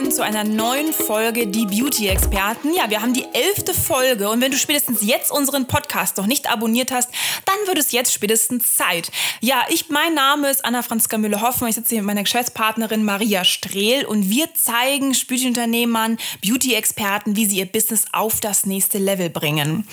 willkommen 0.00 0.16
zu 0.16 0.24
einer 0.24 0.44
neuen 0.44 0.94
Folge 0.94 1.46
Die 1.46 1.66
Beauty-Experten. 1.66 2.72
Ja, 2.72 2.88
wir 2.88 3.02
haben 3.02 3.12
die 3.12 3.26
elfte 3.34 3.74
Folge 3.74 4.30
und 4.30 4.40
wenn 4.40 4.50
du 4.50 4.56
spätestens 4.56 5.02
jetzt 5.02 5.30
unseren 5.30 5.66
Podcast 5.66 6.16
noch 6.16 6.24
nicht 6.24 6.50
abonniert 6.50 6.90
hast, 6.90 7.10
dann 7.50 7.66
wird 7.66 7.78
es 7.78 7.92
jetzt 7.92 8.12
spätestens 8.12 8.74
Zeit. 8.74 9.10
Ja, 9.40 9.64
ich, 9.68 9.88
mein 9.88 10.14
Name 10.14 10.50
ist 10.50 10.64
Anna-Franziska 10.64 11.18
Müller-Hoffmann. 11.18 11.70
Ich 11.70 11.76
sitze 11.76 11.90
hier 11.90 12.02
mit 12.02 12.08
meiner 12.08 12.22
Geschäftspartnerin 12.22 13.04
Maria 13.04 13.44
Strehl 13.44 14.04
und 14.04 14.30
wir 14.30 14.54
zeigen 14.54 15.16
Beauty-Unternehmern, 15.28 16.18
Beauty-Experten, 16.44 17.36
wie 17.36 17.46
sie 17.46 17.58
ihr 17.58 17.66
Business 17.66 18.04
auf 18.12 18.40
das 18.40 18.66
nächste 18.66 18.98
Level 18.98 19.30
bringen. 19.30 19.86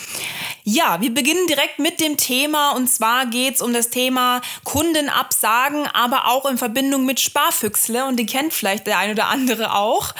Ja, 0.63 1.01
wir 1.01 1.13
beginnen 1.13 1.47
direkt 1.47 1.79
mit 1.79 1.99
dem 1.99 2.17
Thema 2.17 2.71
und 2.71 2.87
zwar 2.87 3.25
geht 3.27 3.55
es 3.55 3.61
um 3.61 3.73
das 3.73 3.89
Thema 3.89 4.41
Kundenabsagen, 4.63 5.87
aber 5.87 6.27
auch 6.27 6.45
in 6.45 6.57
Verbindung 6.57 7.05
mit 7.05 7.19
Sparfüchsle 7.19 8.05
und 8.05 8.17
die 8.17 8.25
kennt 8.25 8.53
vielleicht 8.53 8.87
der 8.87 8.97
ein 8.97 9.11
oder 9.11 9.27
andere 9.27 9.73
auch. 9.73 10.13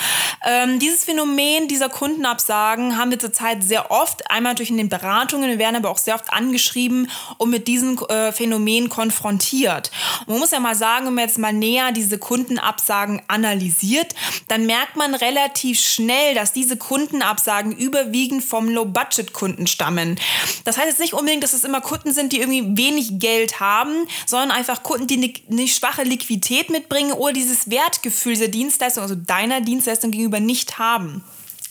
Ähm, 0.46 0.80
dieses 0.80 1.04
Phänomen 1.04 1.68
dieser 1.68 1.90
Kundenabsagen 1.90 2.98
haben 2.98 3.12
wir 3.12 3.20
zurzeit 3.20 3.64
sehr 3.64 3.92
oft, 3.92 4.30
einmal 4.32 4.56
durch 4.56 4.70
in 4.70 4.78
den 4.78 4.90
Beratungen, 4.90 5.50
wir 5.50 5.60
werden 5.60 5.76
aber 5.76 5.90
auch 5.90 5.98
sehr 5.98 6.16
oft 6.16 6.32
angeschrieben 6.32 7.10
und 7.38 7.50
mit 7.50 7.68
diesem 7.68 7.98
äh, 8.10 8.32
Phänomen 8.32 8.90
konfrontiert. 8.90 9.92
Und 10.22 10.30
man 10.30 10.40
muss 10.40 10.52
ja 10.52 10.60
mal 10.60 10.76
sagen, 10.76 11.08
wenn 11.08 11.14
man 11.16 11.26
jetzt 11.26 11.38
mal 11.38 11.54
näher 11.54 11.92
diese 11.92 12.18
Kundenabsagen 12.18 13.22
analysiert, 13.28 14.16
dann 14.48 14.66
merkt 14.66 14.96
man 14.96 15.14
relativ 15.16 15.80
schnell, 15.80 16.36
dass 16.36 16.54
diese 16.54 16.78
Kundenabsagen 16.78 17.72
überwiegend 17.72 18.44
vom 18.44 18.70
Low-Budget-Kunden 18.70 19.68
stammen. 19.68 20.20
Das 20.64 20.78
heißt 20.78 20.88
jetzt 20.88 21.00
nicht 21.00 21.14
unbedingt, 21.14 21.44
dass 21.44 21.54
es 21.54 21.64
immer 21.64 21.82
Kunden 21.82 22.14
sind, 22.14 22.34
die 22.34 22.40
irgendwie 22.40 22.78
wenig 22.78 23.20
Geld 23.20 23.60
haben, 23.60 24.08
sondern 24.26 24.52
einfach 24.52 24.84
Kunden, 24.84 25.08
die 25.08 25.18
eine, 25.18 25.34
eine 25.52 25.68
schwache 25.68 26.04
Liquidität 26.04 26.70
mitbringen 26.70 27.12
oder 27.12 27.34
dieses 27.34 27.70
Wertgefühl 27.70 28.34
dieser 28.34 28.48
Dienstleistung, 28.48 29.04
also 29.04 29.16
deiner 29.16 29.62
Dienstleistung 29.62 30.12
gegenüber 30.12 30.40
nicht 30.40 30.80
haben. 30.80 31.24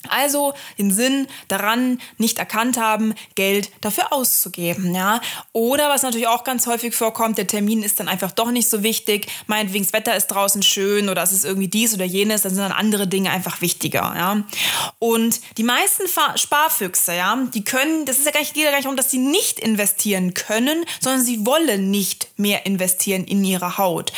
Also 0.09 0.55
den 0.79 0.93
Sinn 0.93 1.27
daran 1.49 2.01
nicht 2.19 2.39
erkannt 2.39 2.79
haben, 2.79 3.15
Geld 3.35 3.71
dafür 3.81 4.13
auszugeben, 4.13 4.95
ja. 4.95 5.21
Oder 5.53 5.89
was 5.89 6.03
natürlich 6.03 6.29
auch 6.29 6.45
ganz 6.45 6.67
häufig 6.67 6.95
vorkommt, 6.95 7.39
der 7.39 7.47
Termin 7.47 7.83
ist 7.83 8.01
dann 8.01 8.09
einfach 8.09 8.31
doch 8.31 8.51
nicht 8.51 8.69
so 8.69 8.83
wichtig. 8.83 9.27
Meinetwegen 9.47 9.85
das 9.85 9.93
Wetter 9.93 10.17
ist 10.17 10.29
draußen 10.29 10.63
schön 10.63 11.09
oder 11.09 11.23
es 11.23 11.33
ist 11.33 11.45
irgendwie 11.45 11.69
dies 11.69 11.95
oder 11.95 12.05
jenes, 12.05 12.43
dann 12.43 12.55
sind 12.55 12.63
dann 12.63 12.73
andere 12.73 13.07
Dinge 13.07 13.31
einfach 13.31 13.61
wichtiger, 13.61 14.15
ja. 14.17 14.43
Und 14.99 15.41
die 15.57 15.65
meisten 15.65 16.05
Sparfüchse, 16.37 17.15
ja, 17.15 17.37
die 17.55 17.65
können, 17.65 18.05
das 18.07 18.19
ist 18.19 18.27
ja 18.27 18.33
gar 18.33 18.41
nicht, 18.41 18.55
geht 18.55 18.65
ja 18.65 18.71
gar 18.71 18.77
nicht 18.77 18.87
darum, 18.87 18.97
dass 18.97 19.11
sie 19.11 19.19
nicht 19.19 19.59
investieren 19.59 20.35
können, 20.35 20.85
sondern 21.01 21.23
sie 21.23 21.45
wollen 21.47 21.91
nicht 21.91 22.29
mehr 22.37 22.67
investieren 22.67 23.25
in 23.25 23.45
ihre 23.45 23.79
Haut. 23.79 24.13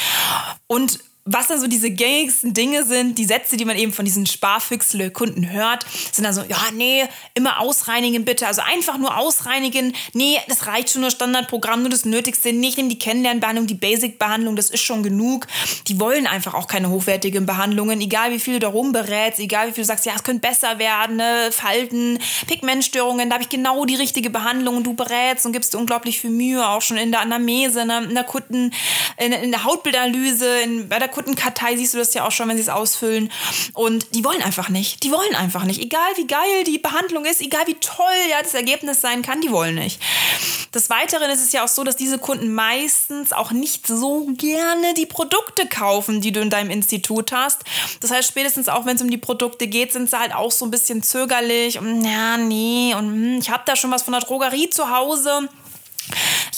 Und 0.66 0.98
was 1.30 1.48
da 1.48 1.58
so 1.58 1.66
diese 1.66 1.90
gängigsten 1.90 2.54
Dinge 2.54 2.84
sind, 2.84 3.18
die 3.18 3.24
Sätze, 3.24 3.56
die 3.56 3.64
man 3.64 3.76
eben 3.76 3.92
von 3.92 4.04
diesen 4.04 4.26
Sparfüchsle-Kunden 4.26 5.50
hört, 5.50 5.84
sind 6.12 6.24
dann 6.24 6.34
so, 6.34 6.42
ja, 6.42 6.58
nee, 6.74 7.04
immer 7.34 7.60
ausreinigen 7.60 8.24
bitte. 8.24 8.46
Also 8.46 8.62
einfach 8.62 8.98
nur 8.98 9.16
ausreinigen. 9.16 9.94
Nee, 10.14 10.38
das 10.48 10.66
reicht 10.66 10.90
schon 10.90 11.02
nur 11.02 11.10
Standardprogramm, 11.10 11.80
nur 11.82 11.90
das 11.90 12.04
Nötigste. 12.04 12.52
Nicht 12.52 12.78
in 12.78 12.88
die 12.88 12.98
Kennenlernbehandlung, 12.98 13.66
die 13.66 13.74
Basic-Behandlung, 13.74 14.56
das 14.56 14.70
ist 14.70 14.82
schon 14.82 15.02
genug. 15.02 15.46
Die 15.86 16.00
wollen 16.00 16.26
einfach 16.26 16.54
auch 16.54 16.66
keine 16.66 16.88
hochwertigen 16.90 17.46
Behandlungen, 17.46 18.00
egal 18.00 18.32
wie 18.32 18.38
viel 18.38 18.54
du 18.54 18.60
darum 18.60 18.92
berätst, 18.92 19.40
egal 19.40 19.68
wie 19.68 19.72
viel 19.72 19.84
du 19.84 19.88
sagst, 19.88 20.06
ja, 20.06 20.12
es 20.16 20.22
könnte 20.22 20.46
besser 20.48 20.78
werden, 20.78 21.16
ne? 21.16 21.50
Falten, 21.52 22.18
Pigmentstörungen, 22.46 23.28
da 23.28 23.34
habe 23.34 23.42
ich 23.42 23.50
genau 23.50 23.84
die 23.84 23.96
richtige 23.96 24.30
Behandlung 24.30 24.78
und 24.78 24.84
du 24.84 24.94
berätst 24.94 25.44
und 25.46 25.52
gibst 25.52 25.74
unglaublich 25.74 26.20
viel 26.20 26.30
Mühe, 26.30 26.66
auch 26.66 26.82
schon 26.82 26.96
in 26.96 27.10
der 27.10 27.20
Anamnese, 27.20 27.84
ne? 27.84 28.04
in 28.08 28.14
der 28.14 28.24
Kunden, 28.24 28.72
in, 29.18 29.32
in 29.32 29.50
der 29.50 29.64
Hautbildanalyse, 29.64 30.60
in, 30.60 30.88
bei 30.88 30.98
der 30.98 31.08
Kundenkartei 31.18 31.76
siehst 31.76 31.94
du 31.94 31.98
das 31.98 32.14
ja 32.14 32.24
auch 32.24 32.30
schon, 32.30 32.48
wenn 32.48 32.56
sie 32.56 32.62
es 32.62 32.68
ausfüllen. 32.68 33.32
Und 33.74 34.14
die 34.14 34.24
wollen 34.24 34.40
einfach 34.40 34.68
nicht. 34.68 35.02
Die 35.02 35.10
wollen 35.10 35.34
einfach 35.34 35.64
nicht. 35.64 35.82
Egal 35.82 36.12
wie 36.14 36.28
geil 36.28 36.62
die 36.64 36.78
Behandlung 36.78 37.24
ist, 37.24 37.40
egal 37.40 37.66
wie 37.66 37.74
toll 37.74 38.06
ja, 38.30 38.40
das 38.40 38.54
Ergebnis 38.54 39.00
sein 39.00 39.22
kann, 39.22 39.40
die 39.40 39.50
wollen 39.50 39.74
nicht. 39.74 40.00
Des 40.72 40.90
Weiteren 40.90 41.28
ist 41.30 41.42
es 41.42 41.50
ja 41.50 41.64
auch 41.64 41.68
so, 41.68 41.82
dass 41.82 41.96
diese 41.96 42.18
Kunden 42.18 42.54
meistens 42.54 43.32
auch 43.32 43.50
nicht 43.50 43.88
so 43.88 44.28
gerne 44.36 44.94
die 44.94 45.06
Produkte 45.06 45.66
kaufen, 45.66 46.20
die 46.20 46.30
du 46.30 46.40
in 46.40 46.50
deinem 46.50 46.70
Institut 46.70 47.32
hast. 47.32 47.64
Das 48.00 48.12
heißt, 48.12 48.28
spätestens 48.28 48.68
auch 48.68 48.86
wenn 48.86 48.94
es 48.94 49.02
um 49.02 49.10
die 49.10 49.18
Produkte 49.18 49.66
geht, 49.66 49.92
sind 49.92 50.08
sie 50.08 50.18
halt 50.18 50.32
auch 50.32 50.52
so 50.52 50.66
ein 50.66 50.70
bisschen 50.70 51.02
zögerlich 51.02 51.78
und 51.80 52.04
ja, 52.04 52.36
nee, 52.36 52.94
und 52.94 53.06
hm, 53.06 53.38
ich 53.40 53.50
habe 53.50 53.64
da 53.66 53.74
schon 53.74 53.90
was 53.90 54.02
von 54.02 54.12
der 54.12 54.22
Drogerie 54.22 54.70
zu 54.70 54.90
Hause 54.90 55.48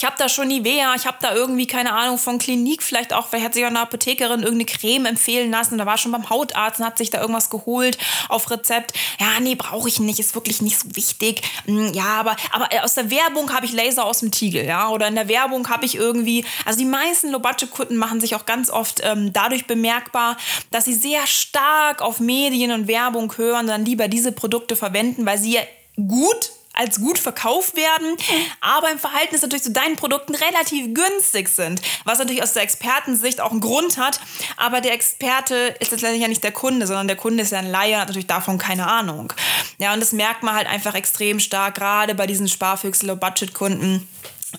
ich 0.01 0.05
habe 0.05 0.15
da 0.17 0.27
schon 0.29 0.47
Nivea, 0.47 0.95
ich 0.95 1.05
habe 1.05 1.17
da 1.21 1.35
irgendwie, 1.35 1.67
keine 1.67 1.93
Ahnung, 1.93 2.17
von 2.17 2.39
Klinik 2.39 2.81
vielleicht 2.81 3.13
auch, 3.13 3.27
vielleicht 3.27 3.45
hat 3.45 3.53
sich 3.53 3.63
auch 3.63 3.69
eine 3.69 3.81
Apothekerin 3.81 4.41
irgendeine 4.41 4.65
Creme 4.65 5.05
empfehlen 5.05 5.51
lassen, 5.51 5.77
da 5.77 5.85
war 5.85 5.99
schon 5.99 6.11
beim 6.11 6.27
Hautarzt 6.27 6.79
und 6.79 6.87
hat 6.87 6.97
sich 6.97 7.11
da 7.11 7.21
irgendwas 7.21 7.51
geholt 7.51 7.99
auf 8.27 8.49
Rezept. 8.49 8.93
Ja, 9.19 9.39
nee, 9.39 9.53
brauche 9.53 9.87
ich 9.87 9.99
nicht, 9.99 10.19
ist 10.19 10.33
wirklich 10.33 10.63
nicht 10.63 10.79
so 10.79 10.95
wichtig. 10.95 11.43
Hm, 11.65 11.93
ja, 11.93 12.15
aber, 12.19 12.35
aber 12.51 12.73
äh, 12.73 12.79
aus 12.79 12.95
der 12.95 13.11
Werbung 13.11 13.53
habe 13.53 13.67
ich 13.67 13.73
Laser 13.73 14.03
aus 14.03 14.21
dem 14.21 14.31
Tiegel, 14.31 14.65
ja, 14.65 14.89
oder 14.89 15.07
in 15.07 15.13
der 15.13 15.27
Werbung 15.27 15.69
habe 15.69 15.85
ich 15.85 15.93
irgendwie, 15.93 16.45
also 16.65 16.79
die 16.79 16.85
meisten 16.85 17.29
Low-Budget-Kunden 17.29 17.95
machen 17.95 18.19
sich 18.19 18.33
auch 18.33 18.47
ganz 18.47 18.71
oft 18.71 19.01
ähm, 19.03 19.31
dadurch 19.33 19.67
bemerkbar, 19.67 20.35
dass 20.71 20.85
sie 20.85 20.95
sehr 20.95 21.27
stark 21.27 22.01
auf 22.01 22.19
Medien 22.19 22.71
und 22.71 22.87
Werbung 22.87 23.37
hören, 23.37 23.67
dann 23.67 23.85
lieber 23.85 24.07
diese 24.07 24.31
Produkte 24.31 24.75
verwenden, 24.75 25.27
weil 25.27 25.37
sie 25.37 25.53
ja 25.53 25.61
gut 25.95 26.53
als 26.73 26.99
gut 26.99 27.17
verkauft 27.17 27.75
werden, 27.75 28.15
aber 28.61 28.91
im 28.91 28.99
Verhältnis 28.99 29.41
natürlich 29.41 29.63
zu 29.63 29.71
deinen 29.71 29.95
Produkten 29.95 30.35
relativ 30.35 30.93
günstig 30.93 31.49
sind. 31.49 31.81
Was 32.05 32.19
natürlich 32.19 32.43
aus 32.43 32.53
der 32.53 32.63
Expertensicht 32.63 33.41
auch 33.41 33.51
einen 33.51 33.59
Grund 33.59 33.97
hat, 33.97 34.19
aber 34.57 34.81
der 34.81 34.93
Experte 34.93 35.75
ist 35.79 35.91
letztendlich 35.91 36.21
ja 36.21 36.27
nicht 36.27 36.43
der 36.43 36.51
Kunde, 36.51 36.87
sondern 36.87 37.07
der 37.07 37.17
Kunde 37.17 37.43
ist 37.43 37.51
ja 37.51 37.59
ein 37.59 37.69
Laie, 37.69 37.99
hat 37.99 38.07
natürlich 38.07 38.27
davon 38.27 38.57
keine 38.57 38.87
Ahnung. 38.87 39.33
Ja, 39.77 39.93
und 39.93 39.99
das 39.99 40.11
merkt 40.11 40.43
man 40.43 40.55
halt 40.55 40.67
einfach 40.67 40.95
extrem 40.95 41.39
stark, 41.39 41.75
gerade 41.75 42.15
bei 42.15 42.27
diesen 42.27 42.47
Sparfüchse, 42.47 43.05
Low-Budget-Kunden 43.05 44.07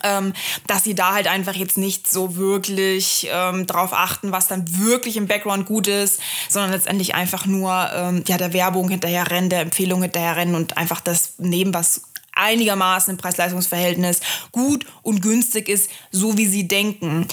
ähm, 0.03 0.33
dass 0.67 0.85
sie 0.85 0.95
da 0.95 1.15
halt 1.15 1.27
einfach 1.27 1.55
jetzt 1.55 1.79
nicht 1.79 2.11
so 2.11 2.37
wirklich 2.37 3.29
ähm, 3.31 3.67
drauf 3.67 3.93
achten, 3.93 4.33
was 4.33 4.49
dann 4.49 4.65
wirklich 4.79 5.17
im 5.17 5.27
Background 5.27 5.67
gut 5.67 5.87
ist, 5.87 6.21
sondern 6.49 6.73
letztendlich 6.73 7.15
einfach 7.15 7.47
nur 7.47 7.91
ähm, 7.95 8.25
ja, 8.27 8.39
der 8.39 8.53
Werbung 8.53 8.89
hinterher 8.89 9.31
rennen, 9.31 9.51
der 9.51 9.61
Empfehlung 9.61 10.03
hinterher 10.03 10.37
rennen 10.37 10.55
und 10.55 10.77
einfach 10.77 11.01
das 11.01 11.35
nehmen, 11.39 11.75
was 11.75 12.03
einigermaßen 12.35 13.13
im 13.13 13.19
Preis-Leistungs-Verhältnis 13.19 14.21
gut 14.53 14.87
und 15.03 15.21
günstig 15.21 15.69
ist, 15.69 15.91
so 16.11 16.39
wie 16.39 16.47
sie 16.47 16.67
denken. 16.67 17.29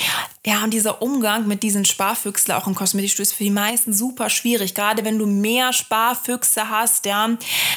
Ja, 0.50 0.64
und 0.64 0.72
dieser 0.72 1.04
Umgang 1.04 1.46
mit 1.46 1.62
diesen 1.62 1.86
Sparfüchsen 1.86 2.56
auch 2.56 2.66
im 2.66 2.74
Kosmetikstudio 2.74 3.22
ist 3.22 3.34
für 3.34 3.44
die 3.44 3.52
meisten 3.52 3.94
super 3.94 4.32
schwierig. 4.32 4.74
Gerade 4.74 5.06
wenn 5.06 5.20
du 5.20 5.28
mehr 5.28 5.74
Sparfüchse 5.74 6.72
hast, 6.72 7.06
ja, 7.06 7.30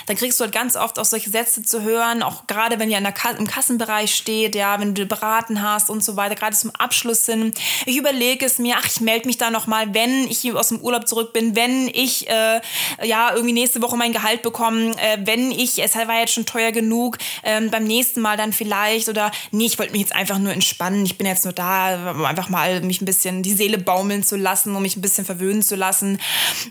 dann 0.06 0.16
kriegst 0.16 0.40
du 0.40 0.44
halt 0.44 0.54
ganz 0.54 0.74
oft 0.74 0.98
auch 0.98 1.04
solche 1.04 1.28
Sätze 1.28 1.62
zu 1.62 1.82
hören, 1.82 2.22
auch 2.22 2.46
gerade 2.46 2.78
wenn 2.78 2.90
ihr 2.90 2.96
in 2.96 3.04
der 3.04 3.12
Ka 3.12 3.32
im 3.32 3.46
Kassenbereich 3.46 4.14
steht, 4.14 4.54
ja, 4.54 4.80
wenn 4.80 4.94
du 4.94 5.04
beraten 5.04 5.60
hast 5.60 5.90
und 5.90 6.02
so 6.02 6.16
weiter, 6.16 6.34
gerade 6.34 6.56
zum 6.56 6.70
Abschluss 6.70 7.26
hin. 7.26 7.52
Ich 7.84 7.98
überlege 7.98 8.46
es 8.46 8.58
mir, 8.58 8.76
ach, 8.78 8.86
ich 8.86 9.02
melde 9.02 9.26
mich 9.26 9.36
da 9.36 9.50
nochmal, 9.50 9.92
wenn 9.92 10.26
ich 10.28 10.50
aus 10.54 10.68
dem 10.68 10.80
Urlaub 10.80 11.06
zurück 11.06 11.34
bin, 11.34 11.54
wenn 11.54 11.88
ich, 11.88 12.26
äh, 12.30 12.62
ja, 13.02 13.34
irgendwie 13.34 13.52
nächste 13.52 13.82
Woche 13.82 13.98
mein 13.98 14.14
Gehalt 14.14 14.40
bekomme, 14.40 14.92
äh, 14.96 15.18
wenn 15.26 15.50
ich, 15.50 15.82
es 15.82 15.94
war 15.94 16.20
jetzt 16.20 16.32
schon 16.32 16.46
teuer 16.46 16.72
genug, 16.72 17.18
ähm, 17.44 17.70
beim 17.70 17.84
nächsten 17.84 18.22
Mal 18.22 18.38
dann 18.38 18.54
vielleicht 18.54 19.10
oder 19.10 19.30
nee, 19.50 19.66
ich 19.66 19.78
wollte 19.78 19.92
mich 19.92 20.00
jetzt 20.00 20.14
einfach 20.14 20.38
nur 20.38 20.54
entspannen, 20.54 21.04
ich 21.04 21.18
bin 21.18 21.26
jetzt 21.26 21.44
nur 21.44 21.52
da, 21.52 22.14
einfach 22.24 22.48
mal 22.48 22.61
mich 22.82 23.00
ein 23.00 23.04
bisschen 23.04 23.42
die 23.42 23.52
Seele 23.52 23.78
baumeln 23.78 24.22
zu 24.22 24.36
lassen, 24.36 24.74
um 24.74 24.82
mich 24.82 24.96
ein 24.96 25.02
bisschen 25.02 25.24
verwöhnen 25.24 25.62
zu 25.62 25.76
lassen. 25.76 26.20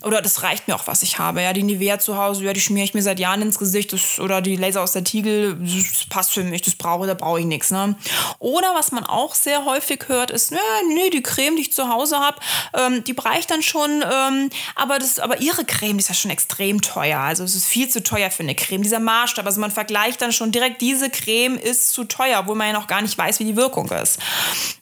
Oder 0.04 0.22
das 0.22 0.44
reicht 0.44 0.68
mir 0.68 0.76
auch, 0.76 0.88
was 0.88 1.04
ich 1.04 1.20
habe. 1.20 1.42
Ja, 1.42 1.54
die 1.54 1.64
Nivea 1.64 2.00
zu 2.00 2.18
Hause, 2.18 2.44
ja, 2.44 2.54
die 2.54 2.62
schmiere 2.62 2.86
ich 2.86 2.94
mir 2.94 3.02
seit 3.02 3.20
Jahren 3.20 3.42
ins 3.42 3.60
Gesicht. 3.60 3.94
Das, 3.94 4.20
oder 4.20 4.42
die 4.42 4.56
Laser 4.56 4.82
aus 4.82 4.94
der 4.94 5.04
Tiegel, 5.04 5.58
das 5.60 6.06
passt 6.10 6.34
für 6.34 6.44
mich, 6.44 6.62
das 6.62 6.76
brauche, 6.76 7.08
da 7.08 7.14
brauche 7.14 7.40
ich 7.40 7.46
nichts. 7.46 7.72
Ne? 7.72 7.96
Oder 8.40 8.74
was 8.76 8.92
man 8.92 9.06
auch 9.06 9.36
sehr 9.36 9.66
häufig 9.66 10.08
hört, 10.08 10.32
ist, 10.32 10.52
nee, 10.52 11.10
die 11.10 11.22
Creme, 11.22 11.56
die 11.56 11.64
ich 11.64 11.74
zu 11.74 11.90
Hause 11.90 12.20
habe, 12.20 12.38
ähm, 12.74 13.04
die 13.04 13.16
reicht 13.18 13.52
dann 13.52 13.62
schon. 13.62 14.04
Ähm, 14.04 14.50
aber, 14.76 15.00
das, 15.00 15.20
aber 15.20 15.42
ihre 15.42 15.66
Creme, 15.66 15.98
die 15.98 16.02
ist 16.02 16.10
ja 16.10 16.16
schon 16.16 16.32
extrem 16.32 16.82
teuer. 16.82 17.20
Also 17.20 17.44
es 17.44 17.56
ist 17.56 17.68
viel 17.68 17.90
zu 17.90 18.04
teuer 18.04 18.32
für 18.32 18.44
eine 18.44 18.56
Creme. 18.56 18.84
Dieser 18.84 19.00
Maßstab, 19.00 19.46
also 19.46 19.62
man 19.62 19.72
vergleicht 19.72 20.22
dann 20.22 20.32
schon 20.32 20.52
direkt, 20.52 20.82
diese 20.82 21.10
Creme 21.10 21.58
ist 21.58 21.94
zu 21.94 22.04
teuer, 22.04 22.40
obwohl 22.40 22.56
man 22.56 22.68
ja 22.68 22.74
noch 22.74 22.88
gar 22.88 23.02
nicht 23.02 23.18
weiß, 23.18 23.40
wie 23.40 23.46
die 23.46 23.56
Wirkung 23.56 23.90
ist. 23.90 24.20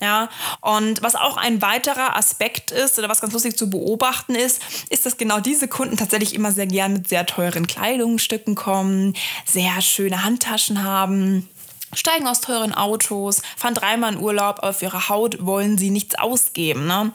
Ja, 0.01 0.29
und 0.61 0.88
Und 0.89 1.03
was 1.03 1.15
auch 1.15 1.37
ein 1.37 1.61
weiterer 1.61 2.17
Aspekt 2.17 2.71
ist 2.71 2.97
oder 2.97 3.09
was 3.09 3.21
ganz 3.21 3.33
lustig 3.33 3.55
zu 3.55 3.69
beobachten 3.69 4.33
ist, 4.33 4.59
ist, 4.89 5.05
dass 5.05 5.17
genau 5.17 5.39
diese 5.39 5.67
Kunden 5.67 5.97
tatsächlich 5.97 6.33
immer 6.33 6.51
sehr 6.51 6.65
gern 6.65 6.93
mit 6.93 7.07
sehr 7.07 7.27
teuren 7.27 7.67
Kleidungsstücken 7.67 8.55
kommen, 8.55 9.13
sehr 9.45 9.81
schöne 9.81 10.23
Handtaschen 10.23 10.83
haben 10.83 11.47
steigen 11.93 12.27
aus 12.27 12.41
teuren 12.41 12.73
Autos, 12.73 13.41
fahren 13.57 13.73
dreimal 13.73 14.13
in 14.13 14.19
Urlaub, 14.19 14.59
auf 14.59 14.81
ihre 14.81 15.09
Haut 15.09 15.45
wollen 15.45 15.77
sie 15.77 15.89
nichts 15.89 16.15
ausgeben. 16.15 16.87
Ne? 16.87 17.11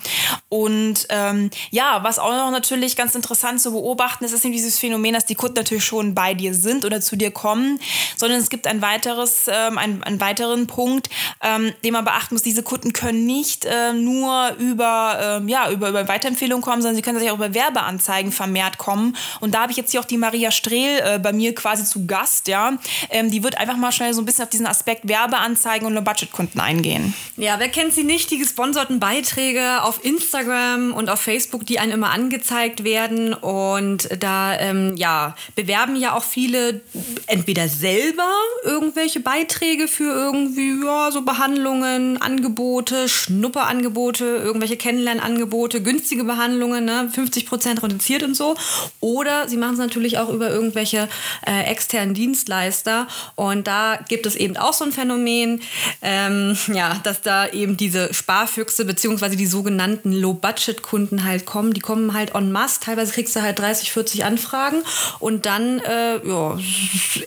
Und 0.48 1.06
ähm, 1.10 1.50
ja, 1.70 2.02
was 2.02 2.18
auch 2.18 2.32
noch 2.32 2.50
natürlich 2.50 2.96
ganz 2.96 3.14
interessant 3.14 3.60
zu 3.60 3.72
beobachten 3.72 4.24
ist, 4.24 4.32
ist 4.32 4.44
eben 4.44 4.52
dieses 4.52 4.78
Phänomen, 4.78 5.14
dass 5.14 5.26
die 5.26 5.34
Kunden 5.34 5.56
natürlich 5.56 5.84
schon 5.84 6.14
bei 6.14 6.34
dir 6.34 6.54
sind 6.54 6.84
oder 6.84 7.00
zu 7.00 7.16
dir 7.16 7.30
kommen, 7.30 7.78
sondern 8.16 8.40
es 8.40 8.50
gibt 8.50 8.66
ein 8.66 8.82
weiteres, 8.82 9.46
ähm, 9.48 9.78
einen, 9.78 10.02
einen 10.02 10.20
weiteren 10.20 10.66
Punkt, 10.66 11.10
ähm, 11.42 11.72
den 11.84 11.92
man 11.92 12.04
beachten 12.04 12.34
muss. 12.34 12.42
Diese 12.42 12.62
Kunden 12.62 12.92
können 12.92 13.26
nicht 13.26 13.64
äh, 13.64 13.92
nur 13.92 14.52
über, 14.58 15.18
ähm, 15.22 15.48
ja, 15.48 15.70
über, 15.70 15.88
über 15.88 16.08
Weiterempfehlungen 16.08 16.62
kommen, 16.62 16.82
sondern 16.82 16.96
sie 16.96 17.02
können 17.02 17.18
sich 17.18 17.30
auch 17.30 17.36
über 17.36 17.54
Werbeanzeigen 17.54 18.32
vermehrt 18.32 18.78
kommen. 18.78 19.16
Und 19.40 19.54
da 19.54 19.62
habe 19.62 19.72
ich 19.72 19.78
jetzt 19.78 19.90
hier 19.90 20.00
auch 20.00 20.04
die 20.04 20.18
Maria 20.18 20.50
Strehl 20.50 21.00
äh, 21.04 21.18
bei 21.18 21.32
mir 21.32 21.54
quasi 21.54 21.84
zu 21.84 22.06
Gast. 22.06 22.48
Ja? 22.48 22.74
Ähm, 23.10 23.30
die 23.30 23.42
wird 23.42 23.58
einfach 23.58 23.76
mal 23.76 23.92
schnell 23.92 24.14
so 24.14 24.22
ein 24.22 24.24
bisschen 24.24 24.44
auf 24.44 24.50
diesen 24.50 24.63
diesen 24.64 24.66
Aspekt 24.66 25.08
Werbeanzeigen 25.08 25.86
und 25.86 25.94
Low-Budget-Kunden 25.94 26.60
eingehen. 26.60 27.14
Ja, 27.36 27.58
wer 27.58 27.68
kennt 27.68 27.92
sie 27.92 28.04
nicht? 28.04 28.30
Die 28.30 28.38
gesponserten 28.38 29.00
Beiträge 29.00 29.82
auf 29.82 30.04
Instagram 30.04 30.92
und 30.92 31.10
auf 31.10 31.20
Facebook, 31.20 31.66
die 31.66 31.78
einem 31.78 31.92
immer 31.92 32.10
angezeigt 32.10 32.84
werden. 32.84 33.34
Und 33.34 34.08
da 34.18 34.58
ähm, 34.58 34.94
ja, 34.96 35.36
bewerben 35.54 35.96
ja 35.96 36.14
auch 36.14 36.24
viele 36.24 36.80
entweder 37.26 37.68
selber 37.68 38.28
irgendwelche 38.64 39.20
Beiträge 39.20 39.88
für 39.88 40.12
irgendwie 40.12 40.84
ja, 40.84 41.10
so 41.10 41.22
Behandlungen, 41.22 42.20
Angebote, 42.20 43.08
Schnupperangebote, 43.08 44.24
irgendwelche 44.24 44.76
Kennenlernangebote, 44.76 45.82
günstige 45.82 46.24
Behandlungen, 46.24 46.84
ne? 46.84 47.10
50 47.12 47.46
Prozent 47.46 47.82
reduziert 47.82 48.22
und 48.22 48.34
so. 48.34 48.54
Oder 49.00 49.48
sie 49.48 49.56
machen 49.56 49.74
es 49.74 49.78
natürlich 49.78 50.18
auch 50.18 50.30
über 50.30 50.50
irgendwelche 50.50 51.08
äh, 51.46 51.64
externen 51.64 52.14
Dienstleister. 52.14 53.06
Und 53.34 53.66
da 53.66 53.98
gibt 54.08 54.26
es 54.26 54.36
eben 54.36 54.53
eben 54.54 54.62
auch 54.62 54.72
so 54.72 54.84
ein 54.84 54.92
Phänomen, 54.92 55.60
ähm, 56.02 56.56
ja, 56.72 57.00
dass 57.02 57.20
da 57.20 57.48
eben 57.48 57.76
diese 57.76 58.12
Sparfüchse 58.14 58.84
beziehungsweise 58.84 59.36
die 59.36 59.46
sogenannten 59.46 60.12
Low-Budget-Kunden 60.12 61.24
halt 61.24 61.46
kommen. 61.46 61.72
Die 61.72 61.80
kommen 61.80 62.14
halt 62.14 62.34
en 62.34 62.52
masse. 62.52 62.80
Teilweise 62.80 63.12
kriegst 63.12 63.34
du 63.36 63.42
halt 63.42 63.58
30, 63.58 63.92
40 63.92 64.24
Anfragen 64.24 64.82
und 65.18 65.46
dann, 65.46 65.80
äh, 65.80 66.26
ja, 66.26 66.58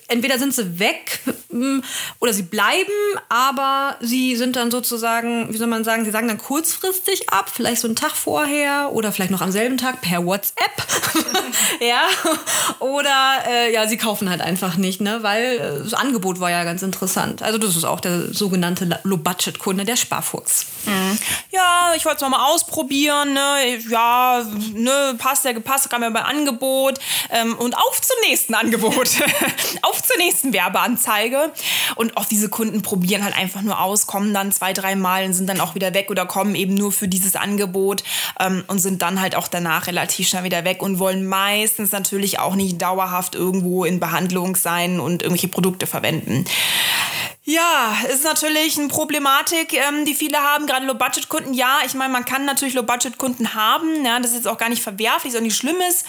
entweder 0.07 0.39
sind 0.39 0.53
sie 0.53 0.79
weg 0.79 1.19
oder 2.19 2.33
sie 2.33 2.43
bleiben, 2.43 2.91
aber 3.29 3.95
sie 4.01 4.35
sind 4.35 4.55
dann 4.55 4.71
sozusagen, 4.71 5.53
wie 5.53 5.57
soll 5.57 5.67
man 5.67 5.83
sagen, 5.83 6.05
sie 6.05 6.11
sagen 6.11 6.27
dann 6.27 6.37
kurzfristig 6.37 7.29
ab, 7.29 7.51
vielleicht 7.53 7.81
so 7.81 7.87
einen 7.87 7.95
Tag 7.95 8.11
vorher 8.11 8.91
oder 8.93 9.11
vielleicht 9.11 9.31
noch 9.31 9.41
am 9.41 9.51
selben 9.51 9.77
Tag 9.77 10.01
per 10.01 10.25
WhatsApp. 10.25 10.71
ja, 11.79 12.07
oder 12.79 13.43
äh, 13.47 13.73
ja, 13.73 13.87
sie 13.87 13.97
kaufen 13.97 14.29
halt 14.29 14.41
einfach 14.41 14.77
nicht, 14.77 15.01
ne, 15.01 15.19
weil 15.21 15.57
äh, 15.57 15.83
das 15.83 15.93
Angebot 15.93 16.39
war 16.39 16.51
ja 16.51 16.63
ganz 16.63 16.81
interessant. 16.81 17.41
Also 17.41 17.57
das 17.57 17.75
ist 17.75 17.85
auch 17.85 17.99
der 17.99 18.33
sogenannte 18.33 18.99
Low-Budget-Kunde, 19.03 19.85
der 19.85 19.95
Sparfuchs. 19.95 20.65
Mhm. 20.85 21.19
Ja, 21.57 21.93
ich 21.95 22.05
wollte 22.05 22.23
es 22.23 22.29
mal 22.29 22.51
ausprobieren. 22.51 23.33
Ne? 23.33 23.79
Ja, 23.89 24.45
ne, 24.73 25.15
passt 25.17 25.43
ja 25.43 25.53
gepasst, 25.53 25.89
kam 25.89 26.03
ja 26.03 26.11
bei 26.11 26.21
Angebot. 26.21 26.99
Ähm, 27.31 27.57
und 27.57 27.75
auf 27.75 27.99
zum 27.99 28.15
nächsten 28.29 28.53
Angebot. 28.53 29.09
auf 29.81 30.03
zur 30.03 30.17
nächsten 30.17 30.53
Werbeanzeige. 30.53 31.51
Und 31.95 32.15
auch 32.15 32.25
diese 32.25 32.49
Kunden 32.49 32.83
probieren 32.83 33.23
halt 33.23 33.35
einfach 33.35 33.63
nur 33.63 33.81
aus, 33.81 34.05
kommen 34.05 34.35
dann 34.35 34.51
zwei, 34.51 34.73
drei 34.73 34.95
Mal 34.95 35.25
und 35.25 35.33
sind 35.33 35.47
dann 35.47 35.59
auch 35.59 35.73
wieder 35.73 35.95
weg 35.95 36.11
oder 36.11 36.27
kommen 36.27 36.53
eben 36.53 36.75
nur 36.75 36.91
für 36.91 37.07
dieses 37.07 37.35
Angebot 37.35 38.03
ähm, 38.39 38.63
und 38.67 38.77
sind 38.77 39.01
dann 39.01 39.19
halt 39.19 39.35
auch 39.35 39.47
danach 39.47 39.87
relativ 39.87 40.27
schnell 40.29 40.43
wieder 40.43 40.63
weg 40.63 40.83
und 40.83 40.99
wollen 40.99 41.25
meistens 41.25 41.91
natürlich 41.91 42.37
auch 42.37 42.53
nicht 42.53 42.79
dauerhaft 42.79 43.33
irgendwo 43.33 43.83
in 43.83 43.99
Behandlung 43.99 44.55
sein 44.55 44.99
und 44.99 45.23
irgendwelche 45.23 45.47
Produkte 45.47 45.87
verwenden. 45.87 46.45
Ja, 47.49 47.95
ist 48.13 48.25
natürlich 48.25 48.77
eine 48.77 48.89
Problematik, 48.89 49.71
ähm, 49.71 50.03
die 50.03 50.13
viele 50.13 50.37
haben, 50.37 50.67
gerade 50.67 50.85
Low-Budget-Kunden. 50.85 51.53
Ja, 51.53 51.77
ich 51.85 51.93
meine, 51.93 52.11
man 52.11 52.25
kann 52.25 52.43
natürlich 52.43 52.73
Low-Budget-Kunden 52.73 53.53
haben. 53.53 54.03
Ja, 54.03 54.19
das 54.19 54.31
ist 54.31 54.37
jetzt 54.39 54.47
auch 54.49 54.57
gar 54.57 54.67
nicht 54.67 54.83
verwerflich, 54.83 55.37
auch 55.37 55.41
nicht 55.41 55.55
schlimm 55.55 55.77
ist. 55.87 56.05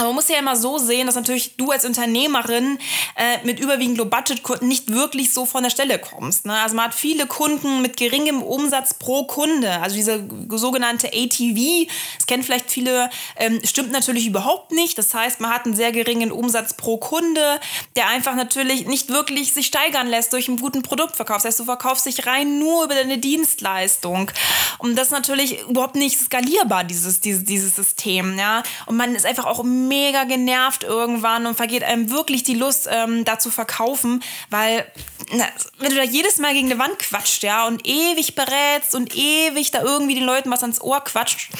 Aber 0.00 0.08
man 0.08 0.16
muss 0.16 0.28
ja 0.28 0.38
immer 0.38 0.56
so 0.56 0.78
sehen, 0.78 1.06
dass 1.06 1.14
natürlich 1.14 1.56
du 1.58 1.70
als 1.70 1.84
Unternehmerin 1.84 2.78
äh, 3.16 3.44
mit 3.44 3.60
überwiegend 3.60 3.98
Low-Budget-Kunden 3.98 4.66
nicht 4.66 4.90
wirklich 4.90 5.34
so 5.34 5.44
von 5.44 5.62
der 5.62 5.68
Stelle 5.68 5.98
kommst. 5.98 6.46
Ne? 6.46 6.54
Also 6.54 6.74
man 6.74 6.86
hat 6.86 6.94
viele 6.94 7.26
Kunden 7.26 7.82
mit 7.82 7.98
geringem 7.98 8.42
Umsatz 8.42 8.94
pro 8.94 9.24
Kunde. 9.24 9.70
Also 9.82 9.96
diese 9.96 10.26
sogenannte 10.48 11.08
ATV, 11.08 11.86
das 12.16 12.26
kennen 12.26 12.42
vielleicht 12.42 12.70
viele, 12.70 13.10
ähm, 13.36 13.60
stimmt 13.62 13.92
natürlich 13.92 14.26
überhaupt 14.26 14.72
nicht. 14.72 14.96
Das 14.96 15.12
heißt, 15.12 15.40
man 15.40 15.52
hat 15.52 15.66
einen 15.66 15.76
sehr 15.76 15.92
geringen 15.92 16.32
Umsatz 16.32 16.72
pro 16.72 16.96
Kunde, 16.96 17.60
der 17.94 18.08
einfach 18.08 18.34
natürlich 18.36 18.86
nicht 18.86 19.10
wirklich 19.10 19.52
sich 19.52 19.66
steigern 19.66 20.06
lässt 20.06 20.32
durch 20.32 20.48
einen 20.48 20.60
guten 20.60 20.80
Produktverkauf. 20.80 21.42
Das 21.42 21.44
heißt, 21.44 21.60
du 21.60 21.64
verkaufst 21.64 22.06
dich 22.06 22.26
rein 22.26 22.58
nur 22.58 22.84
über 22.84 22.94
deine 22.94 23.18
Dienstleistung. 23.18 24.30
Und 24.78 24.96
das 24.96 25.08
ist 25.08 25.12
natürlich 25.12 25.60
überhaupt 25.68 25.96
nicht 25.96 26.18
skalierbar, 26.18 26.84
dieses, 26.84 27.20
dieses, 27.20 27.44
dieses 27.44 27.76
System. 27.76 28.38
Ja? 28.38 28.62
Und 28.86 28.96
man 28.96 29.14
ist 29.14 29.26
einfach 29.26 29.44
auch 29.44 29.62
mega 29.90 30.24
genervt 30.24 30.84
irgendwann 30.84 31.46
und 31.46 31.56
vergeht 31.56 31.82
einem 31.82 32.10
wirklich 32.10 32.44
die 32.44 32.54
Lust, 32.54 32.88
ähm, 32.90 33.24
da 33.24 33.38
zu 33.38 33.50
verkaufen, 33.50 34.22
weil 34.48 34.86
na, 35.32 35.44
wenn 35.78 35.90
du 35.90 35.96
da 35.96 36.04
jedes 36.04 36.38
Mal 36.38 36.54
gegen 36.54 36.70
eine 36.70 36.80
Wand 36.80 36.98
quatscht, 36.98 37.42
ja, 37.42 37.66
und 37.66 37.86
ewig 37.86 38.34
berätst 38.34 38.94
und 38.94 39.14
ewig 39.14 39.70
da 39.70 39.82
irgendwie 39.82 40.14
den 40.14 40.24
Leuten 40.24 40.50
was 40.50 40.62
ans 40.62 40.80
Ohr 40.80 41.00
quatscht, 41.02 41.50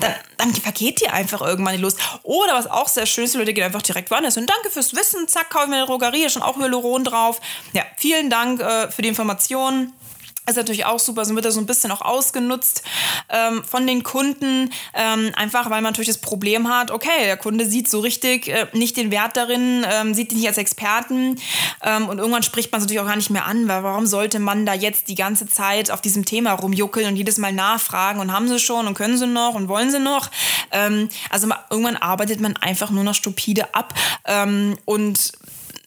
dann, 0.00 0.14
dann 0.36 0.54
vergeht 0.54 1.00
dir 1.00 1.12
einfach 1.12 1.40
irgendwann 1.40 1.76
die 1.76 1.82
Lust. 1.82 1.98
Oder 2.22 2.54
was 2.54 2.66
auch 2.68 2.88
sehr 2.88 3.06
schön 3.06 3.24
ist, 3.24 3.34
die 3.34 3.38
Leute 3.38 3.54
gehen 3.54 3.64
einfach 3.64 3.82
direkt 3.82 4.10
woanders 4.10 4.36
und 4.36 4.48
danke 4.48 4.70
fürs 4.70 4.94
Wissen, 4.94 5.28
zack, 5.28 5.50
kaufe 5.50 5.64
ich 5.64 5.70
mir 5.70 5.76
eine 5.76 5.86
Drogerie, 5.86 6.24
ist 6.24 6.32
schon 6.32 6.42
auch 6.42 6.56
Hyaluron 6.56 7.04
drauf. 7.04 7.40
Ja, 7.72 7.84
vielen 7.96 8.30
Dank 8.30 8.60
äh, 8.60 8.90
für 8.90 9.02
die 9.02 9.08
Informationen 9.08 9.92
ist 10.48 10.56
natürlich 10.56 10.84
auch 10.84 10.98
super, 10.98 11.24
so 11.24 11.34
wird 11.34 11.44
das 11.44 11.54
so 11.54 11.60
ein 11.60 11.66
bisschen 11.66 11.90
auch 11.90 12.02
ausgenutzt 12.02 12.82
ähm, 13.28 13.64
von 13.64 13.86
den 13.86 14.02
Kunden, 14.02 14.70
ähm, 14.94 15.32
einfach 15.36 15.64
weil 15.70 15.82
man 15.82 15.92
natürlich 15.92 16.08
das 16.08 16.18
Problem 16.18 16.68
hat, 16.68 16.90
okay, 16.90 17.24
der 17.24 17.36
Kunde 17.36 17.66
sieht 17.66 17.90
so 17.90 18.00
richtig 18.00 18.48
äh, 18.48 18.66
nicht 18.72 18.96
den 18.96 19.10
Wert 19.10 19.36
darin, 19.36 19.84
ähm, 19.90 20.14
sieht 20.14 20.30
dich 20.30 20.38
nicht 20.38 20.48
als 20.48 20.58
Experten 20.58 21.36
ähm, 21.82 22.08
und 22.08 22.18
irgendwann 22.18 22.42
spricht 22.42 22.70
man 22.70 22.80
es 22.80 22.84
natürlich 22.84 23.00
auch 23.00 23.06
gar 23.06 23.16
nicht 23.16 23.30
mehr 23.30 23.46
an, 23.46 23.66
weil 23.68 23.82
warum 23.82 24.06
sollte 24.06 24.38
man 24.38 24.66
da 24.66 24.74
jetzt 24.74 25.08
die 25.08 25.14
ganze 25.14 25.48
Zeit 25.48 25.90
auf 25.90 26.00
diesem 26.00 26.24
Thema 26.24 26.52
rumjuckeln 26.52 27.08
und 27.08 27.16
jedes 27.16 27.38
Mal 27.38 27.52
nachfragen 27.52 28.20
und 28.20 28.32
haben 28.32 28.48
sie 28.48 28.58
schon 28.58 28.86
und 28.86 28.94
können 28.94 29.18
sie 29.18 29.26
noch 29.26 29.54
und 29.54 29.68
wollen 29.68 29.90
sie 29.90 30.00
noch? 30.00 30.30
Ähm, 30.70 31.08
also 31.30 31.48
irgendwann 31.70 31.96
arbeitet 31.96 32.40
man 32.40 32.56
einfach 32.56 32.90
nur 32.90 33.04
noch 33.04 33.14
stupide 33.14 33.74
ab 33.74 33.94
ähm, 34.24 34.78
und 34.84 35.32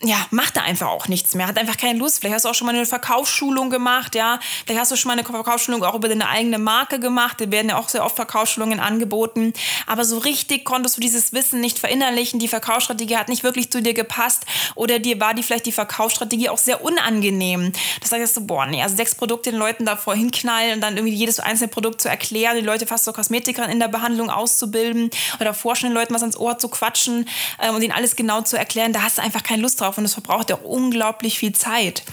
ja, 0.01 0.25
macht 0.31 0.55
da 0.55 0.61
einfach 0.61 0.87
auch 0.87 1.07
nichts 1.09 1.35
mehr, 1.35 1.47
hat 1.47 1.57
einfach 1.57 1.75
keine 1.75 1.99
Lust. 1.99 2.19
Vielleicht 2.19 2.35
hast 2.35 2.45
du 2.45 2.49
auch 2.49 2.53
schon 2.53 2.67
mal 2.67 2.75
eine 2.75 2.85
Verkaufsschulung 2.85 3.69
gemacht, 3.69 4.15
ja. 4.15 4.39
Vielleicht 4.65 4.79
hast 4.79 4.91
du 4.91 4.95
schon 4.95 5.09
mal 5.09 5.17
eine 5.17 5.25
Verkaufsschulung 5.25 5.83
auch 5.83 5.95
über 5.95 6.07
deine 6.07 6.29
eigene 6.29 6.57
Marke 6.57 6.99
gemacht. 6.99 7.41
Da 7.41 7.51
werden 7.51 7.69
ja 7.69 7.77
auch 7.77 7.89
sehr 7.89 8.05
oft 8.05 8.15
Verkaufsschulungen 8.15 8.79
angeboten. 8.79 9.53
Aber 9.87 10.05
so 10.05 10.17
richtig 10.19 10.63
konntest 10.63 10.95
du 10.95 11.01
dieses 11.01 11.33
Wissen 11.33 11.59
nicht 11.59 11.79
verinnerlichen. 11.79 12.39
Die 12.39 12.47
Verkaufsstrategie 12.47 13.17
hat 13.17 13.27
nicht 13.27 13.43
wirklich 13.43 13.71
zu 13.71 13.81
dir 13.81 13.93
gepasst 13.93 14.45
oder 14.75 14.99
dir 14.99 15.19
war 15.19 15.33
die 15.33 15.43
vielleicht 15.43 15.65
die 15.65 15.73
Verkaufsstrategie 15.73 16.47
auch 16.47 16.57
sehr 16.57 16.81
unangenehm. 16.81 17.73
Das 17.99 18.11
sagst 18.11 18.37
du, 18.37 18.47
boah, 18.47 18.65
nee, 18.65 18.81
also 18.81 18.95
sechs 18.95 19.15
Produkte 19.15 19.51
den 19.51 19.59
Leuten 19.59 19.85
davor 19.85 20.15
hinknallen 20.15 20.75
und 20.75 20.81
dann 20.81 20.95
irgendwie 20.95 21.15
jedes 21.15 21.41
einzelne 21.41 21.67
Produkt 21.67 21.99
zu 21.99 22.07
erklären, 22.07 22.55
die 22.55 22.61
Leute 22.61 22.87
fast 22.87 23.03
so 23.03 23.11
Kosmetikern 23.11 23.69
in 23.69 23.79
der 23.79 23.89
Behandlung 23.89 24.29
auszubilden 24.29 25.09
oder 25.41 25.53
vorstellen, 25.53 25.93
den 25.93 25.99
Leuten 25.99 26.13
was 26.13 26.21
ans 26.21 26.37
Ohr 26.37 26.57
zu 26.57 26.69
quatschen 26.69 27.27
äh, 27.57 27.69
und 27.69 27.81
ihnen 27.81 27.91
alles 27.91 28.15
genau 28.15 28.41
zu 28.41 28.57
erklären. 28.57 28.93
Da 28.93 29.01
hast 29.01 29.17
du 29.17 29.21
einfach 29.21 29.43
keine 29.43 29.61
Lust 29.61 29.81
drauf 29.81 29.88
drauf 29.89 29.97
und 29.97 30.05
es 30.05 30.13
verbraucht 30.13 30.49
ja 30.49 30.57
unglaublich 30.57 31.39
viel 31.39 31.53
Zeit. 31.53 32.03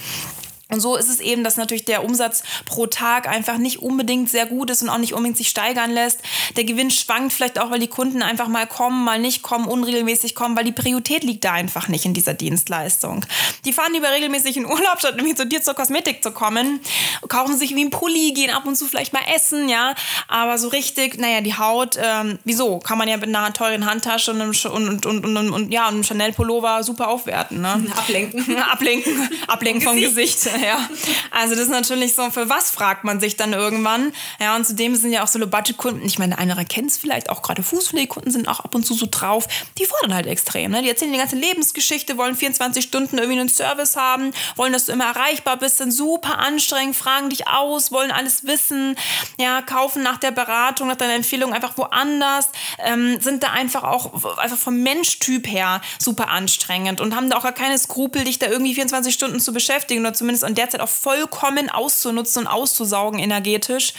Und 0.69 0.81
so 0.81 0.97
ist 0.97 1.09
es 1.09 1.21
eben, 1.21 1.45
dass 1.45 1.57
natürlich 1.57 1.85
der 1.85 2.05
Umsatz 2.05 2.43
pro 2.65 2.87
Tag 2.87 3.29
einfach 3.29 3.57
nicht 3.57 3.83
unbedingt 3.83 4.29
sehr 4.29 4.47
gut 4.47 4.69
ist 4.69 4.83
und 4.83 4.89
auch 4.89 4.99
nicht 4.99 5.15
unbedingt 5.15 5.37
sich 5.37 5.49
steigern 5.49 5.93
lässt. 5.93 6.21
Der 6.57 6.65
Gewinn 6.65 6.91
schwankt 6.91 7.33
vielleicht 7.33 7.61
auch, 7.61 7.71
weil 7.71 7.79
die 7.79 7.87
Kunden 7.87 8.21
einfach 8.21 8.49
mal 8.49 8.67
kommen, 8.67 9.05
mal 9.05 9.21
nicht 9.21 9.43
kommen, 9.43 9.69
unregelmäßig 9.69 10.35
kommen, 10.35 10.57
weil 10.57 10.65
die 10.65 10.73
Priorität 10.73 11.23
liegt 11.23 11.45
da 11.45 11.53
einfach 11.53 11.87
nicht 11.87 12.05
in 12.05 12.15
dieser 12.15 12.35
Dienstleistung. 12.35 13.25
Die 13.65 13.73
fahren 13.73 13.93
lieber 13.93 14.11
regelmäßig 14.11 14.57
in 14.57 14.67
Urlaub, 14.67 14.99
statt 14.99 15.15
nämlich 15.15 15.37
zu 15.37 15.47
dir 15.47 15.63
zur 15.63 15.75
Kosmetik 15.75 16.21
zu 16.25 16.33
kommen, 16.33 16.81
kaufen 17.29 17.57
sich 17.57 17.77
wie 17.77 17.85
ein 17.85 17.91
Pulli, 17.91 18.33
gehen 18.33 18.51
ab 18.51 18.67
und 18.67 18.75
zu 18.75 18.87
vielleicht 18.87 19.13
mal 19.13 19.23
essen, 19.37 19.69
ja. 19.69 19.95
Aber 20.27 20.59
so 20.59 20.67
richtig, 20.67 21.17
naja, 21.17 21.43
die 21.43 21.57
Haut, 21.57 21.97
ähm, 22.03 22.41
wieso? 22.43 22.81
Kann 22.81 22.99
man 22.99 23.07
ja 23.07 23.17
mit 23.17 23.29
einer 23.29 23.53
teuren 23.53 23.87
Handtasche 23.87 24.33
und, 24.33 24.43
einem, 24.43 24.51
und, 24.51 25.07
und, 25.07 25.25
und, 25.25 25.51
und, 25.51 25.73
ja, 25.73 25.87
einem 25.87 26.03
Chanel-Pullover 26.03 26.83
super 26.83 27.07
aufwerten, 27.07 27.61
ne? 27.61 27.87
Ablenken. 27.97 28.57
Ablenken, 28.71 29.31
ablenken 29.47 29.83
vom 29.83 30.01
Gesicht. 30.01 30.56
ja, 30.65 30.89
also 31.31 31.55
das 31.55 31.65
ist 31.65 31.71
natürlich 31.71 32.15
so, 32.15 32.31
für 32.31 32.49
was 32.49 32.71
fragt 32.71 33.05
man 33.05 33.21
sich 33.21 33.37
dann 33.37 33.53
irgendwann? 33.53 34.13
Ja, 34.41 34.57
und 34.57 34.67
zudem 34.67 34.95
sind 34.97 35.13
ja 35.13 35.23
auch 35.23 35.29
so 35.29 35.39
Low-Budget-Kunden, 35.39 36.05
ich 36.05 36.19
meine, 36.19 36.39
einer 36.39 36.57
kennt 36.65 36.91
es 36.91 36.97
vielleicht, 36.97 37.31
auch 37.31 37.43
gerade 37.43 37.63
Fußpflegekunden 37.63 38.33
sind 38.33 38.49
auch 38.49 38.61
ab 38.61 38.75
und 38.75 38.85
zu 38.85 38.95
so 38.95 39.07
drauf, 39.11 39.47
die 39.79 39.85
fordern 39.85 40.15
halt 40.15 40.27
extrem. 40.27 40.71
Ne? 40.71 40.83
Die 40.83 40.89
erzählen 40.89 41.13
die 41.13 41.19
ganze 41.19 41.37
Lebensgeschichte, 41.37 42.17
wollen 42.17 42.35
24 42.35 42.85
Stunden 42.85 43.19
irgendwie 43.19 43.41
einen 43.41 43.49
Service 43.49 43.97
haben, 43.97 44.33
wollen, 44.57 44.73
dass 44.73 44.87
du 44.87 44.93
immer 44.93 45.07
erreichbar 45.07 45.57
bist, 45.57 45.79
sind 45.79 45.93
super 45.93 46.39
anstrengend, 46.39 46.97
fragen 46.97 47.31
dich 47.31 47.49
aus, 47.49 47.93
wollen 47.93 48.11
alles 48.11 48.47
wissen, 48.47 48.97
ja, 49.39 49.63
kaufen 49.63 50.03
nach 50.03 50.19
der 50.19 50.31
Beratung, 50.31 50.89
nach 50.89 50.97
deiner 50.97 51.15
Empfehlung 51.15 51.53
einfach 51.53 51.77
woanders, 51.77 52.49
ähm, 52.79 53.21
sind 53.21 53.43
da 53.43 53.53
einfach 53.53 53.85
auch 53.85 54.39
einfach 54.39 54.59
vom 54.59 54.83
Menschtyp 54.83 55.47
her 55.47 55.81
super 55.99 56.29
anstrengend 56.29 57.01
und 57.01 57.15
haben 57.15 57.29
da 57.31 57.37
auch 57.37 57.43
gar 57.43 57.53
keine 57.53 57.79
Skrupel, 57.79 58.25
dich 58.25 58.39
da 58.39 58.47
irgendwie 58.47 58.75
24 58.75 59.13
Stunden 59.13 59.41
zu 59.41 59.53
beschäftigen 59.53 60.01
oder 60.01 60.15
zumindest 60.15 60.45
an 60.47 60.55
der 60.55 60.71
Zeit 60.71 60.81
auch 60.81 60.89
vollkommen 60.89 61.69
auszunutzen 61.69 62.43
und 62.43 62.49
auszusaugen 62.49 63.19
energetisch, 63.19 63.93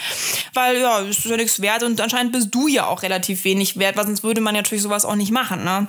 weil 0.53 0.77
ja, 0.77 0.99
ist 0.99 1.25
ja 1.25 1.37
nichts 1.37 1.61
wert 1.61 1.83
und 1.83 1.99
anscheinend 2.01 2.31
bist 2.31 2.53
du 2.53 2.67
ja 2.67 2.87
auch 2.87 3.03
relativ 3.03 3.43
wenig 3.43 3.77
wert, 3.77 3.97
weil 3.97 4.05
sonst 4.05 4.23
würde 4.23 4.41
man 4.41 4.55
natürlich 4.55 4.81
sowas 4.81 5.05
auch 5.05 5.15
nicht 5.15 5.31
machen, 5.31 5.63
ne? 5.63 5.87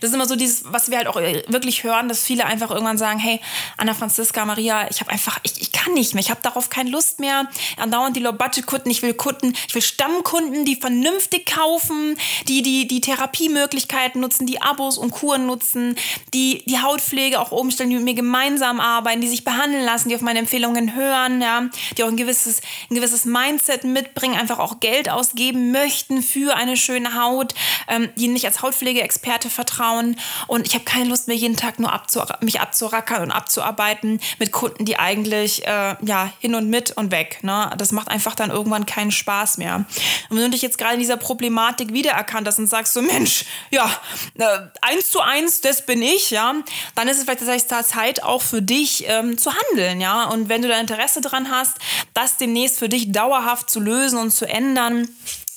Das 0.00 0.10
ist 0.10 0.14
immer 0.14 0.26
so 0.26 0.36
dieses, 0.36 0.64
was 0.72 0.90
wir 0.90 0.98
halt 0.98 1.06
auch 1.08 1.16
wirklich 1.16 1.84
hören, 1.84 2.08
dass 2.08 2.22
viele 2.22 2.46
einfach 2.46 2.70
irgendwann 2.70 2.98
sagen, 2.98 3.18
hey, 3.18 3.40
Anna 3.76 3.94
Franziska, 3.94 4.44
Maria, 4.44 4.88
ich 4.90 5.00
habe 5.00 5.10
einfach, 5.10 5.38
ich, 5.42 5.60
ich 5.60 5.72
kann 5.72 5.92
nicht 5.94 6.14
mehr, 6.14 6.22
ich 6.22 6.30
habe 6.30 6.40
darauf 6.42 6.70
keine 6.70 6.90
Lust 6.90 7.20
mehr. 7.20 7.48
Andauernd 7.76 8.16
die 8.16 8.20
Low-Budget-Kunden, 8.20 8.90
ich 8.90 9.02
will 9.02 9.14
Kunden, 9.14 9.54
ich 9.66 9.74
will 9.74 9.82
Stammkunden, 9.82 10.64
die 10.64 10.76
vernünftig 10.76 11.46
kaufen, 11.46 12.16
die 12.46 12.62
die, 12.62 12.86
die 12.86 13.00
Therapiemöglichkeiten 13.00 14.20
nutzen, 14.20 14.46
die 14.46 14.62
Abos 14.62 14.98
und 14.98 15.10
Kuren 15.10 15.46
nutzen, 15.46 15.96
die 16.34 16.62
die 16.66 16.80
Hautpflege 16.80 17.40
auch 17.40 17.52
umstellen, 17.52 17.90
die 17.90 17.96
mit 17.96 18.04
mir 18.04 18.14
gemeinsam 18.14 18.80
arbeiten, 18.80 19.20
die 19.20 19.28
sich 19.28 19.44
behandeln 19.44 19.84
lassen, 19.84 20.08
die 20.08 20.14
auf 20.14 20.20
meine 20.20 20.38
Empfehlungen 20.38 20.94
hören, 20.94 21.40
ja, 21.40 21.68
die 21.96 22.04
auch 22.04 22.08
ein 22.08 22.16
gewisses, 22.16 22.60
ein 22.90 22.94
gewisses 22.94 23.24
Mindset 23.24 23.84
mitbringen, 23.84 24.38
einfach 24.38 24.58
auch 24.58 24.80
Geld 24.80 25.10
ausgeben 25.10 25.70
möchten 25.72 26.22
für 26.22 26.56
eine 26.56 26.76
schöne 26.76 27.14
Haut, 27.14 27.54
ähm, 27.88 28.08
die 28.16 28.28
nicht 28.28 28.46
als 28.46 28.62
Hautpflegeexperte 28.62 29.50
Vertrauen 29.58 30.16
und 30.46 30.68
ich 30.68 30.74
habe 30.74 30.84
keine 30.84 31.08
Lust 31.08 31.26
mehr, 31.26 31.36
jeden 31.36 31.56
Tag 31.56 31.80
nur 31.80 31.92
abzu 31.92 32.22
mich 32.42 32.60
abzurackern 32.60 33.24
und 33.24 33.32
abzuarbeiten 33.32 34.20
mit 34.38 34.52
Kunden, 34.52 34.84
die 34.84 35.00
eigentlich 35.00 35.66
äh, 35.66 35.96
ja 36.00 36.32
hin 36.38 36.54
und 36.54 36.70
mit 36.70 36.92
und 36.92 37.10
weg. 37.10 37.40
Ne? 37.42 37.72
Das 37.76 37.90
macht 37.90 38.08
einfach 38.08 38.36
dann 38.36 38.50
irgendwann 38.50 38.86
keinen 38.86 39.10
Spaß 39.10 39.58
mehr. 39.58 39.84
Und 40.28 40.36
wenn 40.36 40.44
du 40.44 40.50
dich 40.50 40.62
jetzt 40.62 40.78
gerade 40.78 40.94
in 40.94 41.00
dieser 41.00 41.16
Problematik 41.16 41.92
wiedererkannt 41.92 42.46
hast 42.46 42.60
und 42.60 42.68
sagst 42.68 42.94
so, 42.94 43.02
Mensch, 43.02 43.46
ja, 43.70 43.90
äh, 44.38 44.44
eins 44.80 45.10
zu 45.10 45.20
eins, 45.20 45.60
das 45.60 45.84
bin 45.84 46.02
ich, 46.02 46.30
ja, 46.30 46.54
dann 46.94 47.08
ist 47.08 47.18
es 47.18 47.24
vielleicht 47.24 47.68
Zeit 47.68 48.22
auch 48.22 48.42
für 48.42 48.62
dich 48.62 49.06
ähm, 49.08 49.38
zu 49.38 49.50
handeln, 49.52 50.00
ja. 50.00 50.26
Und 50.26 50.48
wenn 50.48 50.62
du 50.62 50.68
da 50.68 50.78
Interesse 50.78 51.20
dran 51.20 51.50
hast, 51.50 51.78
das 52.14 52.36
demnächst 52.36 52.78
für 52.78 52.88
dich 52.88 53.10
dauerhaft 53.10 53.70
zu 53.70 53.80
lösen 53.80 54.20
und 54.20 54.30
zu 54.30 54.46
ändern, 54.46 55.08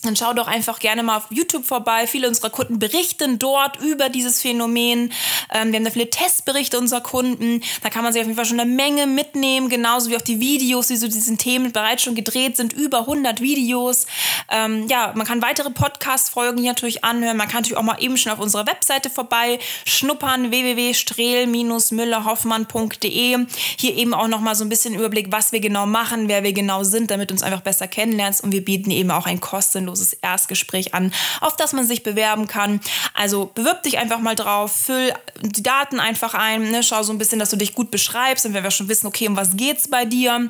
dann 0.03 0.15
schau 0.15 0.33
doch 0.33 0.47
einfach 0.47 0.79
gerne 0.79 1.03
mal 1.03 1.17
auf 1.17 1.27
YouTube 1.29 1.63
vorbei. 1.63 2.07
Viele 2.07 2.27
unserer 2.27 2.49
Kunden 2.49 2.79
berichten 2.79 3.37
dort 3.37 3.79
über 3.81 4.09
dieses 4.09 4.41
Phänomen. 4.41 5.13
Ähm, 5.53 5.71
wir 5.71 5.77
haben 5.77 5.85
da 5.85 5.91
viele 5.91 6.09
Testberichte 6.09 6.79
unserer 6.79 7.01
Kunden. 7.01 7.61
Da 7.83 7.91
kann 7.91 8.03
man 8.03 8.11
sich 8.11 8.19
auf 8.21 8.25
jeden 8.25 8.35
Fall 8.35 8.45
schon 8.45 8.59
eine 8.59 8.71
Menge 8.71 9.05
mitnehmen, 9.05 9.69
genauso 9.69 10.09
wie 10.09 10.17
auch 10.17 10.21
die 10.21 10.39
Videos, 10.39 10.87
die 10.87 10.97
zu 10.97 11.07
diesen 11.07 11.37
Themen 11.37 11.71
bereits 11.71 12.01
schon 12.01 12.15
gedreht 12.15 12.57
sind. 12.57 12.73
Über 12.73 13.01
100 13.01 13.41
Videos. 13.41 14.07
Ähm, 14.49 14.87
ja, 14.87 15.13
man 15.15 15.27
kann 15.27 15.43
weitere 15.43 15.69
Podcast-Folgen 15.69 16.57
hier 16.57 16.71
natürlich 16.71 17.03
anhören. 17.03 17.37
Man 17.37 17.47
kann 17.47 17.61
natürlich 17.61 17.77
auch 17.77 17.83
mal 17.83 18.01
eben 18.01 18.17
schon 18.17 18.31
auf 18.31 18.39
unserer 18.39 18.65
Webseite 18.65 19.11
vorbei 19.11 19.59
schnuppern. 19.85 20.49
www.strehl-müller-hoffmann.de. 20.49 23.45
Hier 23.77 23.95
eben 23.95 24.15
auch 24.15 24.27
noch 24.27 24.39
mal 24.39 24.55
so 24.55 24.65
ein 24.65 24.69
bisschen 24.69 24.95
Überblick, 24.95 25.31
was 25.31 25.51
wir 25.51 25.59
genau 25.59 25.85
machen, 25.85 26.27
wer 26.27 26.41
wir 26.41 26.53
genau 26.53 26.83
sind, 26.83 27.11
damit 27.11 27.29
du 27.29 27.35
uns 27.35 27.43
einfach 27.43 27.61
besser 27.61 27.87
kennenlernst. 27.87 28.43
Und 28.43 28.51
wir 28.51 28.65
bieten 28.65 28.89
eben 28.89 29.11
auch 29.11 29.27
ein 29.27 29.39
kostenloses 29.39 29.90
kostenloses 29.91 30.13
Erstgespräch 30.13 30.93
an, 30.93 31.13
auf 31.41 31.55
das 31.55 31.73
man 31.73 31.85
sich 31.85 32.03
bewerben 32.03 32.47
kann. 32.47 32.81
Also 33.13 33.51
bewirb 33.53 33.83
dich 33.83 33.97
einfach 33.97 34.19
mal 34.19 34.35
drauf, 34.35 34.71
füll 34.85 35.13
die 35.41 35.63
Daten 35.63 35.99
einfach 35.99 36.33
ein, 36.33 36.71
ne, 36.71 36.83
schau 36.83 37.03
so 37.03 37.11
ein 37.11 37.17
bisschen, 37.17 37.39
dass 37.39 37.49
du 37.49 37.57
dich 37.57 37.75
gut 37.75 37.91
beschreibst 37.91 38.45
und 38.45 38.53
wenn 38.53 38.63
wir 38.63 38.71
schon 38.71 38.89
wissen, 38.89 39.07
okay, 39.07 39.27
um 39.27 39.35
was 39.35 39.57
geht's 39.57 39.87
bei 39.89 40.05
dir. 40.05 40.49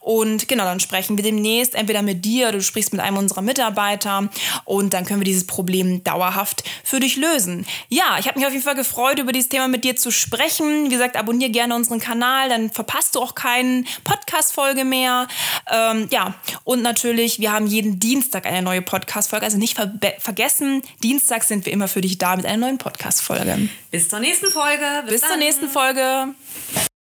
Und 0.00 0.48
genau, 0.48 0.64
dann 0.64 0.80
sprechen 0.80 1.16
wir 1.16 1.24
demnächst 1.24 1.74
entweder 1.74 2.02
mit 2.02 2.24
dir 2.24 2.52
du 2.52 2.62
sprichst 2.62 2.92
mit 2.92 3.00
einem 3.00 3.16
unserer 3.16 3.42
Mitarbeiter 3.42 4.28
und 4.64 4.92
dann 4.92 5.04
können 5.04 5.20
wir 5.20 5.24
dieses 5.24 5.46
Problem 5.46 6.04
dauerhaft 6.04 6.64
für 6.84 7.00
dich 7.00 7.16
lösen. 7.16 7.66
Ja, 7.88 8.16
ich 8.18 8.26
habe 8.26 8.38
mich 8.38 8.46
auf 8.46 8.52
jeden 8.52 8.64
Fall 8.64 8.74
gefreut, 8.74 9.18
über 9.18 9.32
dieses 9.32 9.48
Thema 9.48 9.68
mit 9.68 9.84
dir 9.84 9.96
zu 9.96 10.10
sprechen. 10.10 10.86
Wie 10.86 10.90
gesagt, 10.90 11.16
abonniere 11.16 11.50
gerne 11.50 11.74
unseren 11.74 11.98
Kanal, 11.98 12.48
dann 12.48 12.70
verpasst 12.70 13.14
du 13.14 13.20
auch 13.20 13.34
keine 13.34 13.84
Podcast-Folge 14.04 14.84
mehr. 14.84 15.28
Ähm, 15.70 16.08
ja, 16.10 16.34
und 16.64 16.82
natürlich, 16.82 17.40
wir 17.40 17.52
haben 17.52 17.66
jeden 17.66 17.98
Dienstag 17.98 18.46
eine 18.46 18.62
neue 18.82 19.00
Podcast-Folge. 19.00 19.44
Also 19.44 19.58
nicht 19.58 19.76
ver 19.76 19.92
vergessen, 20.18 20.82
Dienstag 21.02 21.44
sind 21.44 21.66
wir 21.66 21.72
immer 21.72 21.88
für 21.88 22.00
dich 22.00 22.18
da 22.18 22.36
mit 22.36 22.46
einer 22.46 22.66
neuen 22.66 22.78
Podcast-Folge. 22.78 23.68
Bis 23.90 24.08
zur 24.08 24.20
nächsten 24.20 24.50
Folge. 24.50 24.84
Bis, 25.04 25.20
Bis 25.20 25.28
zur 25.28 25.36
nächsten 25.36 25.68
Folge. 25.68 26.34